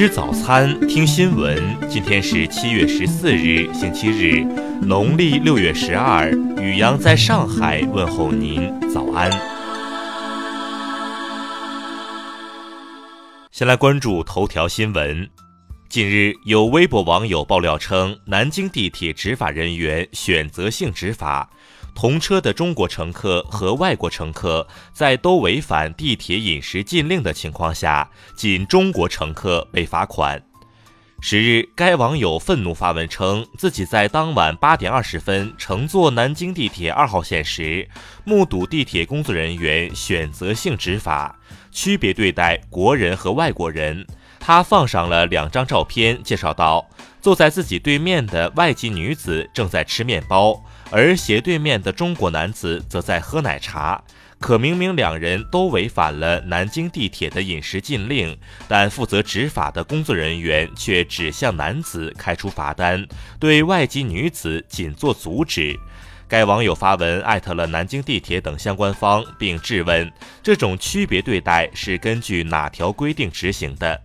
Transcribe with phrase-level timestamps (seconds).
[0.00, 1.76] 吃早餐，听新闻。
[1.86, 4.42] 今天是七月十四日，星期日，
[4.80, 6.30] 农历六月十二。
[6.58, 9.30] 雨阳在上海问候您，早安。
[13.52, 15.28] 先来关注头条新闻。
[15.90, 21.50] 近日，有微博网友爆料称，南京地铁执法人员选择性执法。
[22.00, 30.42] 同车的中国乘客和外国乘客在都违反地铁饮食禁令的情况下，仅中国乘客被罚款。
[31.20, 37.86] 十日，该网友愤怒发文称，自己在当晚八点二十分乘坐南京地铁二号线时，
[38.24, 41.38] 目睹地铁工作人员选择性执法，
[41.70, 44.06] 区别对待国人和外国人。
[44.40, 46.88] 他放上了两张照片，介绍道
[47.22, 54.02] ：“坐在自己对面的外籍女子正在吃面包。”而斜对面的中国男子则在喝奶茶，
[54.40, 63.06] 可明明两人都违反了南京地铁的饮食禁令，但负责执法的工作人员却只向男子开出罚单，
[63.38, 65.78] 对外籍女子仅做阻止。
[66.26, 70.10] 该网友发文艾特了南京地铁等相关方，并质问：
[70.42, 74.00] 这种区别对待是根据哪条规定执行的？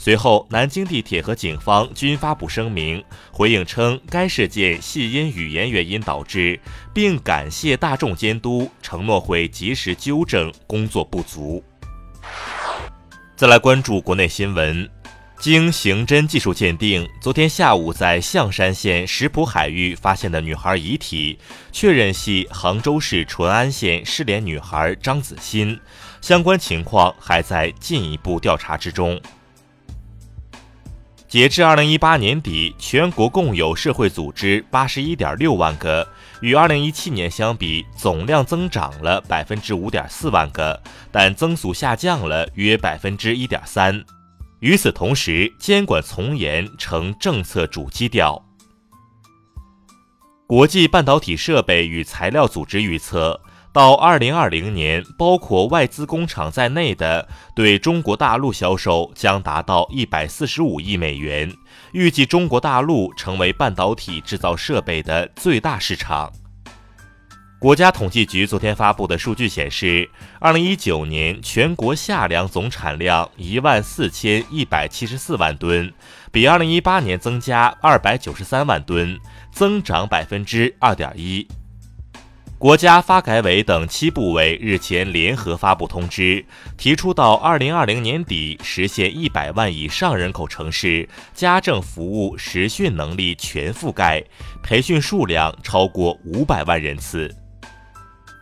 [0.00, 6.58] 随后，南京地铁和警方均发布声明，回应称该事件系因语言原因导致，
[6.94, 11.62] 并感谢大众监督，承诺会及时纠正工作不足。
[13.34, 14.88] 再来关注国内新闻，
[15.40, 21.38] 经刑侦技术鉴定，昨天下午在象山县石浦海域发现的女孩遗体，
[21.72, 25.78] 确认系杭州市淳安县失联女孩张子欣，
[26.20, 29.20] 相关情况还在进一步调查之中。
[31.28, 36.08] 截至二零一八年底，全国共有社会组织八十一点六万个，
[36.40, 44.02] 与二零一七年相比，总量增长了百分之五点四万个，但增速下降了约百分之一点三。
[44.60, 48.42] 与此同时，监管从严成政策主基调。
[50.46, 53.38] 国际半导体设备与材料组织预测。
[53.78, 61.54] 到二零二零年，包括外资工厂在内的对中国大陆销售将达到一百四十五亿美元。
[61.92, 66.32] 预计中国大陆成为半导体制造设备的最大市场。
[67.60, 70.10] 国家统计局昨天发布的数据显示，
[70.40, 75.92] 二零一九年全国夏粮总产量一万四千一百七十四万吨，
[76.32, 79.16] 比二零一八年增加二百九十三万吨，
[79.52, 81.46] 增长百分之二点一。
[82.58, 86.44] 国家发改委等七部委日前联合发布通知，
[86.76, 94.24] 提出到二零二零年底实现一百万以上人口城市家政服务实训能力全覆盖，
[94.60, 97.32] 培训数量超过五百万人次。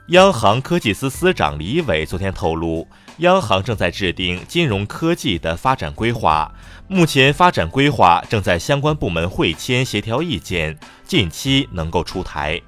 [0.09, 2.89] 央行科技司司长李伟昨天透露，
[3.19, 6.51] 央行正在制定金融科技的发展规划，
[6.89, 12.59] 目前发展规划正在相关部门会签协调意见，近期能够出台。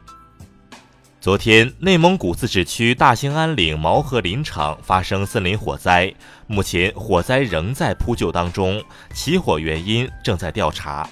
[1.20, 6.14] 昨天，内蒙古自治区大兴安岭毛河林场发生森林火灾，
[6.46, 8.80] 目前火灾仍在扑救当中，
[9.12, 11.10] 起火原因正在调查。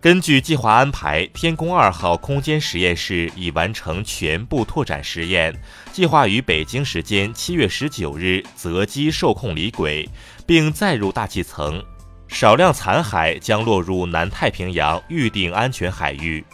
[0.00, 5.54] 根据计划安排，天宫二号空间实验室已完成全部拓展实验，
[5.92, 10.08] 计划于北京时间七月十九日择机受控离轨，
[10.44, 11.80] 并载入大气层，
[12.26, 16.44] 少量残骸将落入南太平洋预定安全海域。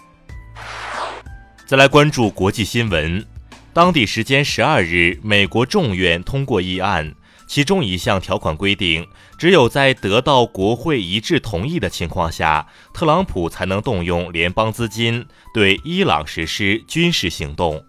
[1.73, 3.25] 再来关注国际新闻。
[3.73, 7.15] 当地时间十二日，美国众院通过议案，
[7.47, 9.07] 其中一项条款规定，
[9.39, 15.25] 只有在得到国会一致同意的情况下，特朗普才能动用联邦资金
[15.55, 17.83] 对伊朗实施军事行动。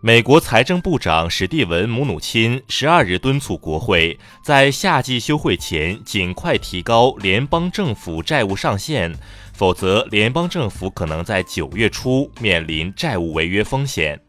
[0.00, 9.12] 美国财政部长史蒂文·姆努钦十二日敦促国会在夏季休会前尽快提高联邦政府债务上限。
[9.52, 14.20] 否则，联邦政府可能在九月初面临债务违约风险。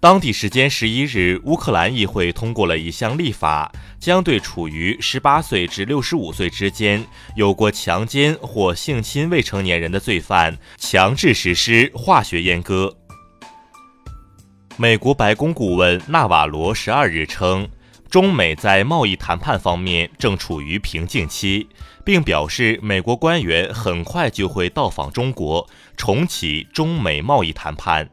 [0.00, 3.70] 当地时间十一日，乌克兰议会通过了一项立法，
[4.00, 7.04] 将对处于十八岁至六十五岁之间
[7.36, 12.92] 有过强奸或性侵未成年人的罪犯强制实施化学阉割。
[14.78, 17.66] 美国白宫顾问纳瓦罗十二日称。
[18.10, 21.66] 中美在贸易谈判方面正处于瓶颈期，
[22.04, 28.08] 并表示美国官员很快就会到访中国，重启中美贸易谈判。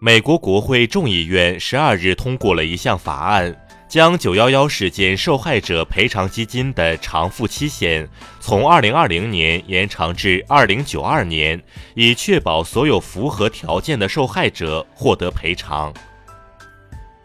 [0.00, 3.63] 美国国会众议院十二日通过了一项法案，
[3.94, 8.08] 将九幺幺事件受害者赔偿基金的偿付期限
[8.40, 11.62] 从二零二零年延长至二零九二年，
[11.94, 15.94] 以确保所有符合条件的受害者获得赔偿。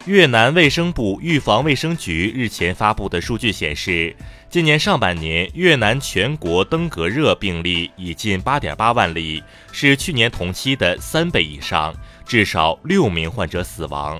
[0.04, 4.14] 越南卫生部预防卫生局日前发布的数据显示，
[4.48, 11.92] 今年上半年越南全国登革热病例已近8.8万例，是去年同期的三倍以上，
[12.24, 14.16] 至少六名患者死亡。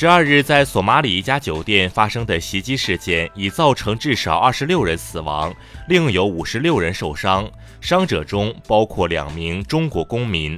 [0.00, 5.52] 十二日，在索马里一家酒店发生的袭击事件已造成至少二十六人死亡，
[5.88, 7.50] 另有五十六人受伤，
[7.80, 10.56] 伤者中包括两名中国公民。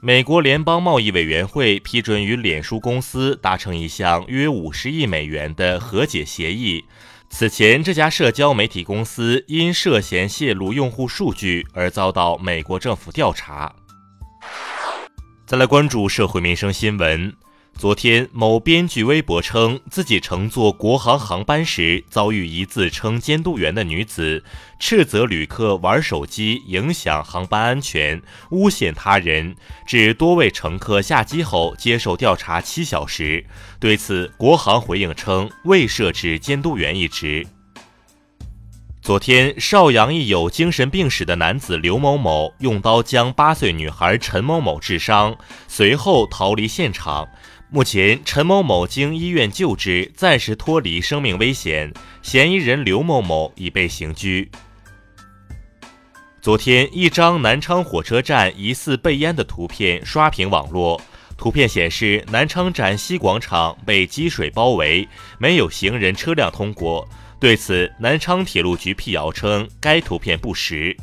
[0.00, 6.84] 美国联邦贸易委员会批准与脸书公司达成一项约五十亿美元的和解协议。
[7.30, 13.72] 此前，这家社交媒体公司因涉嫌泄露用户数据而遭到美国政府调查。
[15.46, 17.32] 再来关注社会民生新闻。
[17.76, 24.44] 昨天，某编剧微博称自己乘坐国航航班时，遭遇一自称监督员的女子
[24.78, 33.44] 斥责旅客玩手机影响航班安全，诬陷他人，致多位乘客下机后接受调查七小时。
[33.80, 37.44] 对此，国航回应称未设置监督员一职。
[39.00, 45.36] 昨天，邵阳一有精神病史的男子刘某某用刀将八岁女孩陈某某致伤，
[45.66, 47.26] 随后逃离现场。
[47.74, 51.90] 目前，陈某某经医院救治，暂时脱离生命危险。
[52.20, 54.50] 嫌疑人刘某某已被刑拘。
[56.42, 61.00] 昨天，一张南昌火车站疑似被淹的图片刷屏网络。
[61.38, 65.08] 图片显示，南昌站西广场被积水包围，
[65.38, 67.08] 没有行人车辆通过。
[67.40, 70.94] 对此，南昌铁路局辟谣称，该图片不实。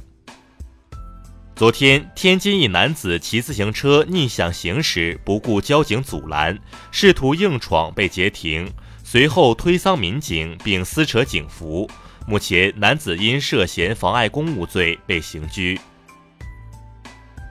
[1.59, 6.57] 昨天，天津一男子骑自行车逆向行驶，不顾交警阻拦，
[6.89, 8.71] 试图硬闯被截停，
[9.03, 11.85] 随后推搡民警并撕扯警服。
[12.25, 15.77] 目前，男子因涉嫌妨碍公务罪被刑拘。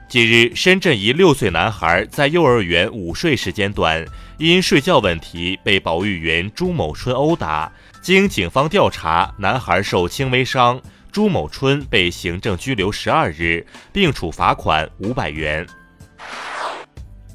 [0.09, 4.03] 近日，深圳一六岁男孩在幼儿园午睡时间段，
[4.39, 7.71] 因睡觉问题被保育员朱某春殴打，
[8.01, 10.81] 经警方调查，男孩受轻微伤。
[11.11, 15.67] 朱某春被行政拘留十二日，并处罚款五百元。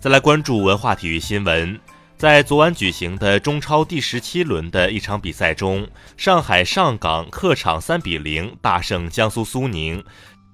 [0.01, 1.79] 再来关注文化体育新闻，
[2.17, 10.05] 在昨晚举行的中超第十七轮的一场比赛中，上海上港客场三比零大胜江苏苏宁，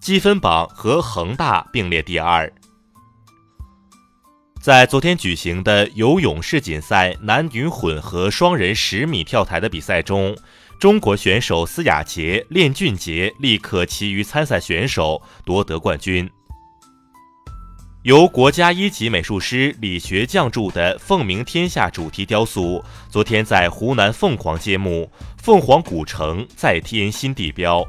[0.01, 2.51] 积分榜和恒大并列第二。
[4.61, 10.37] 在昨天举行的游泳世锦赛男女混合双人十米跳台的比赛中。
[10.81, 16.27] 中国选手司雅杰、练俊杰力克其余参赛选手，夺得冠军。
[18.03, 27.85] 由国家一级美术师李学匠铸的“凤鸣天下”主题雕塑，昨天在湖南凤凰揭幕，凤凰古城再添新地标。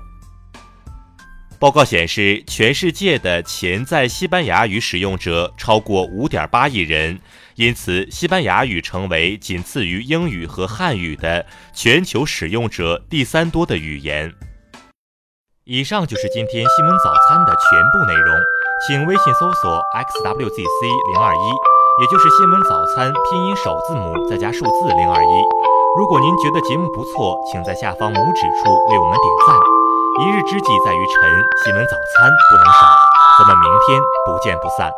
[1.62, 7.19] 报告显示，全世界的潜在西班牙语使用者超过五点八亿人。
[7.54, 14.34] 因此，西班牙语成为仅次于英语和汉语的全球使用者第三多的语言。
[15.63, 18.36] 以上就是今天新闻早餐的全部内容，
[18.88, 21.46] 请微信搜索 xwzc 零二一，
[22.02, 25.30] 也就是新闻早餐拼音首字母再加数字零二一。
[25.96, 29.81] 如果您觉得节目不错，请在下方拇指处为我们点赞。
[30.21, 32.95] 一日之计在于晨，西门早餐不能少，
[33.39, 34.91] 咱们明天不见不散。